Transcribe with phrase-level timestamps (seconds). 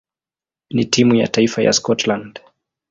[0.69, 2.41] na timu ya taifa ya Scotland.